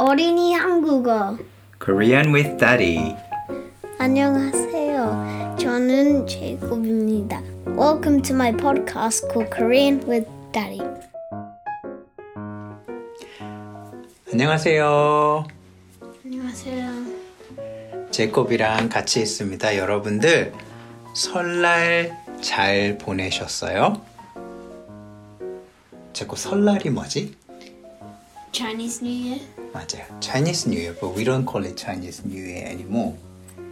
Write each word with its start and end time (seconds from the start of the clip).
어린이 0.00 0.54
한국어. 0.54 1.36
Korean 1.78 2.32
with 2.34 2.56
Daddy. 2.56 3.14
안녕하세요. 3.98 5.56
저는 5.60 6.26
제이콥입니다. 6.26 7.42
Welcome 7.66 8.22
to 8.22 8.34
my 8.34 8.50
podcast 8.56 9.28
called 9.30 9.54
Korean 9.54 10.00
with 10.08 10.26
Daddy. 10.52 10.80
안녕하세요. 14.32 15.44
안녕하세요. 16.24 16.92
제이콥이랑 18.10 18.88
같이 18.88 19.20
있습니다. 19.20 19.76
여러분들 19.76 20.54
설날 21.14 22.16
잘 22.40 22.96
보내셨어요? 22.96 24.00
제이콥 26.14 26.38
설날이 26.38 26.88
뭐지? 26.88 27.39
Chinese 28.52 29.00
New 29.02 29.12
Year? 29.12 29.40
맞아요. 29.72 30.04
Chinese 30.20 30.66
New 30.68 30.78
Year, 30.78 30.94
but 31.00 31.14
we 31.14 31.24
don't 31.24 31.46
call 31.46 31.64
it 31.64 31.76
Chinese 31.76 32.24
New 32.24 32.42
Year 32.42 32.66
anymore. 32.66 33.14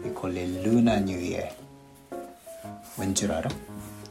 We 0.04 0.10
call 0.10 0.30
it 0.36 0.46
Lunar 0.64 1.00
New 1.00 1.18
Year. 1.18 1.50
왠 2.96 3.14
줄 3.14 3.30
알아? 3.32 3.48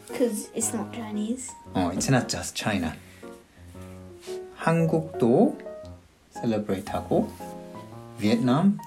Because 0.07 0.49
it's 0.53 0.73
not 0.73 0.91
Chinese. 0.93 1.51
어, 1.73 1.91
it's 1.93 2.09
not 2.09 2.27
just 2.27 2.55
China. 2.55 2.93
한국도 4.55 5.57
celebrate 6.33 6.91
하고, 6.91 7.29
베트남, 8.19 8.77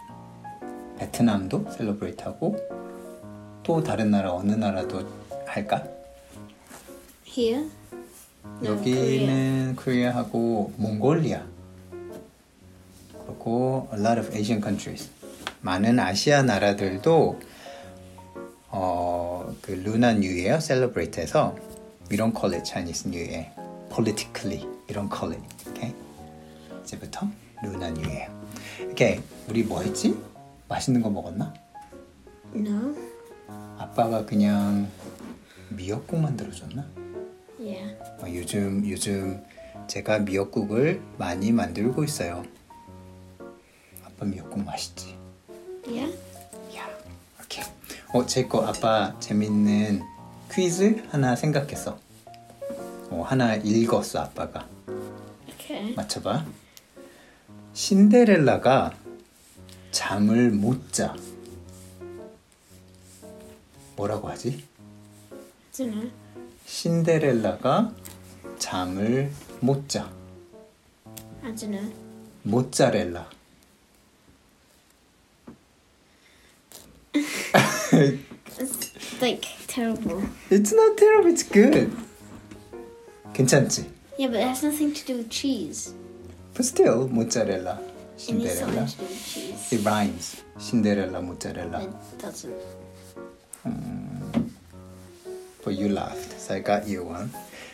베트남도 0.98 1.66
celebrate 1.72 2.22
하고, 2.24 2.56
또 3.62 3.82
다른 3.82 4.10
나라 4.10 4.32
어느 4.34 4.52
나라도 4.52 5.06
할까? 5.46 5.84
Here? 7.24 7.66
No, 8.62 8.70
여기는 8.70 9.76
코리아 9.76 10.14
하고 10.14 10.72
Mongolia 10.76 11.44
그리고 13.40 13.88
a 13.94 13.98
lot 13.98 14.20
of 14.20 14.36
Asian 14.36 14.62
countries 14.62 15.08
많은 15.62 15.98
아시아 15.98 16.42
나라들도 16.42 17.40
어, 18.68 19.56
그 19.62 19.72
Lunar 19.72 20.12
New 20.12 20.30
Year 20.30 20.60
celebrate해서 20.60 21.56
we 22.10 22.18
don't 22.18 22.38
call 22.38 22.54
it 22.54 22.70
Chinese 22.70 23.08
New 23.08 23.18
Year 23.18 23.46
politically 23.92 24.62
we 24.88 24.94
don't 24.94 25.08
call 25.10 25.32
it 25.32 25.42
okay? 25.70 25.94
이제부터 26.84 27.28
Lunar 27.62 27.90
New 27.90 28.02
Year 28.02 28.28
okay 28.90 29.20
우리 29.48 29.62
뭐 29.62 29.80
했지? 29.80 30.14
맛있는 30.68 31.00
거 31.00 31.08
먹었나? 31.08 31.54
No. 32.54 32.94
아빠가 33.78 34.24
그냥 34.26 34.88
미역국 35.70 36.20
만들어줬나? 36.20 36.84
Yeah. 37.58 37.96
어, 38.20 38.26
요즘 38.28 38.88
요즘 38.88 39.42
제가 39.86 40.20
미역국을 40.20 41.00
많이 41.16 41.52
만들고 41.52 42.04
있어요. 42.04 42.44
미역국 44.24 44.64
맛있지? 44.64 45.16
Yeah? 45.86 46.16
야, 46.76 46.88
오케이. 47.42 47.64
어, 48.12 48.26
제거 48.26 48.66
아빠 48.66 49.18
재밌는 49.20 50.02
퀴즈 50.52 51.02
하나 51.10 51.36
생각했어. 51.36 51.98
어, 53.10 53.22
하나 53.22 53.54
읽었어 53.54 54.20
아빠가. 54.20 54.68
Okay. 55.54 55.94
맞춰봐. 55.94 56.44
신데렐라가 57.72 58.94
잠을 59.90 60.50
못 60.50 60.92
자. 60.92 61.14
뭐라고 63.96 64.28
하지? 64.28 64.64
know. 65.76 66.10
신데렐라가 66.66 67.92
잠을 68.58 69.30
못 69.60 69.88
자. 69.88 70.10
Don't 71.42 71.70
know. 71.70 71.92
모짜렐라. 72.42 73.39
It's 78.00 79.20
like 79.20 79.46
terrible. 79.66 80.22
It's 80.50 80.72
not 80.72 80.96
terrible. 80.96 81.30
It's 81.30 81.42
good. 81.42 81.92
괜찮지? 83.32 83.86
Yeah, 84.18 84.28
but 84.28 84.40
it 84.40 84.48
has 84.48 84.62
nothing 84.62 84.92
to 84.92 85.04
do 85.06 85.16
with 85.18 85.30
cheese. 85.30 85.94
But 86.54 86.64
still, 86.64 87.08
It 87.08 87.14
to 88.90 88.96
do 88.98 89.04
with 89.04 89.24
cheese. 89.24 89.72
It 89.72 89.84
rhymes. 89.84 90.42
신데렐라, 90.58 91.20
모짜렐라. 91.20 91.80
It 91.80 92.18
doesn't. 92.18 92.54
But 95.64 95.74
you 95.74 95.88
laughed, 95.88 96.38
so 96.38 96.54
I 96.54 96.62
got 96.62 96.86
you 96.88 97.04
one. 97.04 97.30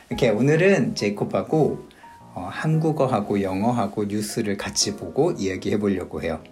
이렇게 0.09 0.31
오늘은 0.31 0.95
제이콥하고 0.95 1.87
어, 2.35 2.49
한국어하고 2.53 3.43
영어하고 3.43 4.05
뉴스를 4.05 4.57
같이 4.57 4.95
보고 4.97 5.33
이야기해 5.33 5.79
보려고 5.79 6.23
해요. 6.23 6.43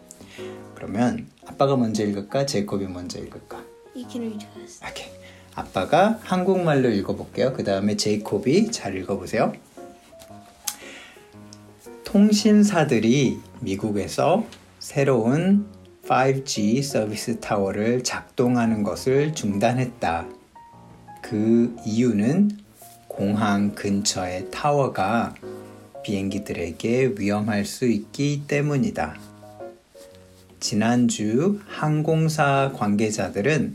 그러면 0.74 1.28
아빠가 1.46 1.76
먼저 1.76 2.04
읽을까? 2.04 2.46
제이콥이 2.46 2.86
먼저 2.86 3.18
읽을까? 3.18 3.63
You 3.94 4.08
can 4.10 4.26
read 4.26 4.46
first. 4.54 4.84
오케이. 4.84 5.06
아빠가 5.54 6.18
한국말로 6.22 6.88
읽어볼게요. 6.90 7.52
그 7.52 7.62
다음에 7.62 7.96
제이콥이 7.96 8.72
잘 8.72 8.96
읽어보세요. 8.96 9.52
통신사들이 12.04 13.38
미국에서 13.60 14.44
새로운 14.78 15.66
5G 16.06 16.82
서비스 16.82 17.40
타워를 17.40 18.02
작동하는 18.02 18.82
것을 18.82 19.34
중단했다. 19.34 20.26
그 21.22 21.74
이유는 21.86 22.50
공항 23.08 23.74
근처의 23.74 24.50
타워가 24.50 25.34
비행기들에게 26.02 27.14
위험할 27.16 27.64
수 27.64 27.86
있기 27.86 28.42
때문이다. 28.46 29.33
지난주 30.64 31.60
항공사 31.66 32.72
관계자들은 32.74 33.74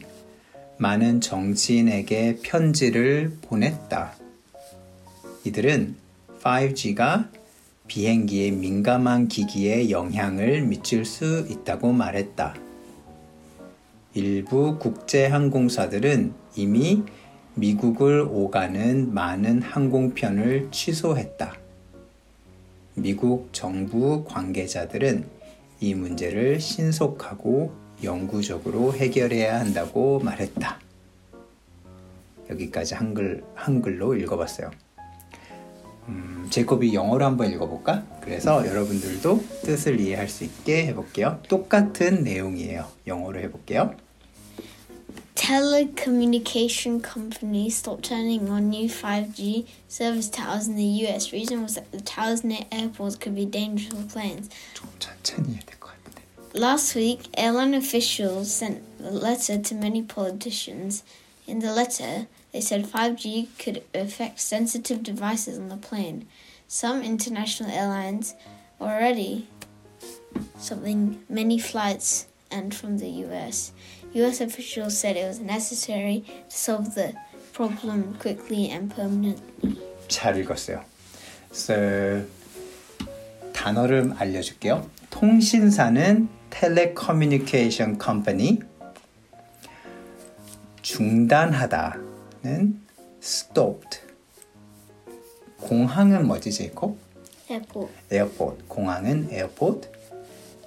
많은 0.80 1.22
정치인에게 1.22 2.40
편지를 2.42 3.32
보냈다. 3.44 4.16
이들은 5.44 5.96
5G가 6.42 7.30
비행기의 7.86 8.54
민감한 8.54 9.28
기기에 9.28 9.92
영향을 9.92 10.64
미칠 10.64 11.06
수 11.06 11.46
있다고 11.48 11.94
말했다. 11.94 12.56
일부 14.16 14.80
국제 14.80 15.28
항공사들은 15.28 16.34
이미 16.56 17.04
미국을 17.54 18.22
오가는 18.22 19.14
많은 19.14 19.62
항공편을 19.62 20.70
취소했다. 20.72 21.54
미국 22.96 23.50
정부 23.52 24.26
관계자들은 24.26 25.39
이 25.80 25.94
문제를 25.96 26.60
신속하고 26.60 27.74
영구적으로 28.04 28.94
해결해야 28.94 29.60
한다고 29.60 30.20
말했다. 30.20 30.80
여기까지 32.50 32.96
한글, 32.96 33.44
한글로 33.56 34.16
읽어봤어요. 34.16 34.72
음, 36.08 36.48
제이콥이 36.50 36.94
영어로 36.94 37.24
한번 37.24 37.52
읽어볼까? 37.52 38.04
그래서 38.22 38.66
여러분들도 38.68 39.44
뜻을 39.64 40.00
이해할 40.00 40.28
수 40.28 40.44
있게 40.44 40.88
해볼게요. 40.88 41.40
똑같은 41.48 42.24
내용이에요. 42.24 42.88
영어로 43.06 43.40
해볼게요. 43.40 43.94
telecommunication 45.50 47.02
companies 47.02 47.78
stopped 47.78 48.04
turning 48.04 48.52
on 48.52 48.70
new 48.70 48.88
5G 48.88 49.66
service 49.88 50.30
towers 50.30 50.68
in 50.68 50.76
the 50.76 50.84
US. 51.08 51.34
Reason 51.34 51.64
was 51.64 51.74
that 51.74 51.92
the 51.92 52.02
towers 52.02 52.44
near 52.44 52.66
airports 52.72 53.16
could 53.16 53.34
be 53.34 53.48
dangerous 53.48 53.92
for 54.00 54.08
planes. 54.08 54.48
Last 56.54 56.94
week, 56.94 57.30
airline 57.36 57.74
officials 57.74 58.54
sent 58.54 58.84
a 59.04 59.10
letter 59.10 59.58
to 59.58 59.74
many 59.74 60.04
politicians. 60.04 61.04
In 61.48 61.58
the 61.58 61.74
letter, 61.74 62.28
they 62.52 62.62
said 62.62 62.86
5G 62.86 63.48
could 63.58 63.82
affect 63.96 64.40
sensitive 64.40 65.02
devices 65.02 65.58
on 65.58 65.70
the 65.70 65.78
plane. 65.78 66.28
Some 66.68 67.02
international 67.02 67.72
airlines 67.72 68.36
already 68.80 69.48
something 70.60 71.24
many 71.28 71.58
flights 71.58 72.28
and 72.52 72.74
from 72.74 72.98
the 72.98 73.10
US. 73.26 73.72
US 74.14 74.42
officials 74.42 74.98
said 74.98 75.16
it 75.16 75.26
was 75.28 75.40
necessary 75.40 76.24
to 76.50 76.58
solve 76.58 76.96
the 76.96 77.14
problem 77.54 78.16
quickly 78.20 78.70
and 78.72 78.94
permanently. 78.94 79.78
잘 80.08 80.38
읽었어요. 80.38 80.84
So, 81.52 82.26
단어를 83.54 84.14
알려줄게요. 84.18 84.90
통신사는 85.10 86.30
telecommunication 86.50 88.02
company, 88.02 88.60
중단하다는 90.82 92.02
stopped. 93.22 94.02
공항은 95.62 96.26
뭐지, 96.26 96.52
제이콥? 96.52 96.98
Airport. 97.52 97.94
Airport. 98.12 98.64
공항은 98.68 99.28
airport. 99.32 99.99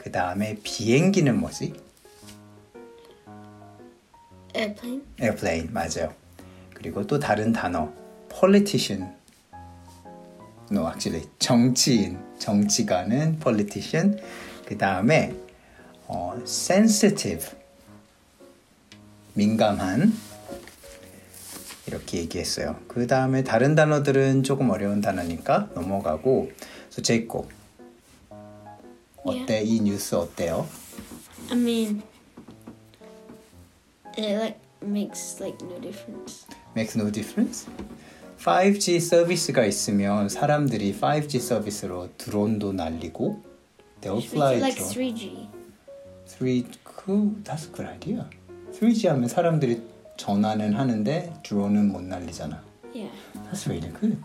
그 0.03 0.11
다음에 0.11 0.57
비행기는 0.63 1.39
뭐지? 1.39 1.75
Airplane. 4.55 5.03
Airplane 5.21 5.73
맞아요. 5.73 6.13
그리고 6.75 7.07
또 7.07 7.19
다른 7.19 7.53
단어 7.53 7.91
politician. 8.29 9.15
No, 10.71 10.87
actually 10.89 11.29
정치인, 11.39 12.19
정치가는 12.39 13.39
politician. 13.39 14.19
그 14.67 14.77
다음에 14.77 15.35
어, 16.09 16.35
sensitive 16.43 17.51
민감한 19.35 20.13
이렇게 21.87 22.19
얘기했어요. 22.19 22.77
그 22.89 23.07
다음에 23.07 23.45
다른 23.45 23.75
단어들은 23.75 24.43
조금 24.43 24.71
어려운 24.71 25.01
단어니까 25.01 25.71
넘어가고 25.75 26.51
그래서 26.87 27.03
제이콥 27.03 27.62
어때 29.25 29.63
이 29.63 29.81
뉴스 29.81 30.15
어때요? 30.15 30.67
I 31.51 31.57
mean, 31.57 32.03
it 34.17 34.37
like 34.39 34.59
makes 34.83 35.41
like 35.41 35.59
no 35.65 35.79
difference. 35.81 36.47
Makes 36.75 36.97
no 36.99 37.11
difference. 37.11 37.67
5G 38.39 39.01
서비스가 39.01 39.65
있으면 39.67 40.29
사람들이 40.29 40.99
5G 40.99 41.39
서비스로 41.41 42.09
드론도 42.19 42.73
날리고 42.73 43.41
they'll 44.01 44.23
fly 44.25 44.57
like 44.59 44.77
drone. 44.77 45.15
3G. 45.15 45.49
3그 46.27 47.45
that's 47.45 47.67
a 47.69 47.73
good 47.73 47.87
idea. 47.89 48.29
3G 48.73 49.09
하면 49.09 49.29
사람들이 49.29 49.83
전화는 50.17 50.75
하는데 50.75 51.33
드론은 51.45 51.93
못 51.93 52.03
날리잖아. 52.03 52.63
Yeah, 52.95 53.11
That's 53.51 53.67
really 53.67 53.91
good. 54.01 54.19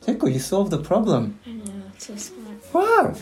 제거 0.00 0.26
you 0.28 0.38
solved 0.38 0.70
the 0.74 0.82
problem. 0.82 1.38
I 1.46 1.52
know. 1.52 1.82
It's 1.94 2.06
so 2.06 2.14
smart. 2.16 2.58
와우. 2.72 3.12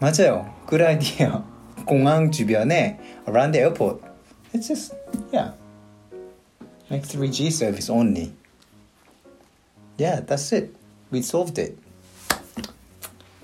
맞아요. 0.00 0.54
good 0.68 0.82
idea. 0.82 1.42
공항 1.86 2.30
주변에 2.30 2.98
around 3.26 3.52
the 3.52 3.60
airport. 3.60 4.00
It's 4.52 4.68
just 4.68 4.94
yeah. 5.32 5.52
Like 6.90 7.06
3G 7.06 7.50
service 7.50 7.90
only. 7.90 8.32
Yeah, 9.98 10.20
that's 10.20 10.52
it. 10.52 10.74
We 11.10 11.22
solved 11.22 11.58
it. 11.58 11.76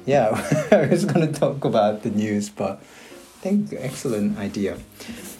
Yeah, 0.06 0.30
I 0.70 0.86
was 0.86 1.04
gonna 1.04 1.32
talk 1.32 1.64
about 1.64 2.02
the 2.02 2.10
news, 2.10 2.50
but 2.50 2.78
think 3.40 3.72
excellent 3.72 4.38
idea. 4.38 4.76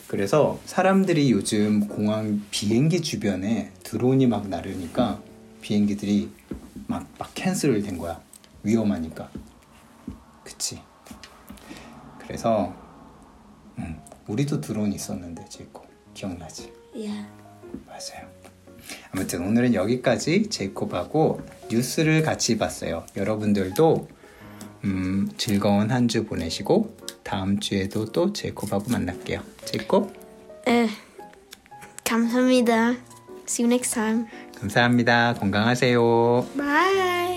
그래서 0.08 0.58
사람들이 0.66 1.30
요즘 1.30 1.88
공항 1.88 2.42
비행기 2.50 3.02
주변에 3.02 3.72
드론이 3.82 4.26
막 4.26 4.48
나르니까 4.48 5.20
비행기들이 5.60 6.30
막, 6.86 7.06
막 7.18 7.30
캔슬 7.34 7.82
된 7.82 7.98
거야. 7.98 8.20
위험하니까. 8.62 9.30
그치. 10.42 10.80
그래서, 12.26 12.72
음, 13.78 14.00
우리도 14.28 14.60
드론 14.60 14.92
있었는데, 14.92 15.44
제이콥. 15.48 15.84
기억나지? 16.14 16.72
Yeah. 16.94 17.26
맞아요. 17.86 18.28
아무튼 19.10 19.44
오늘은 19.46 19.74
여기까지 19.74 20.48
제이콥하고 20.48 21.40
뉴스를 21.70 22.22
같이 22.22 22.56
봤어요. 22.58 23.04
여러분들도 23.16 24.08
음, 24.84 25.28
즐거운 25.38 25.90
한 25.90 26.06
주 26.08 26.24
보내시고 26.26 26.96
다음 27.24 27.58
주에도 27.58 28.04
또 28.12 28.32
제이콥하고 28.32 28.90
만날게요. 28.90 29.40
제이콥 29.64 30.12
Uh, 30.68 30.88
감사합니다. 32.04 32.94
See 33.48 33.64
you 33.64 33.66
next 33.66 33.94
time. 33.94 34.26
감사합니다. 34.60 35.34
건강하세요. 35.34 36.46
Bye. 36.56 37.33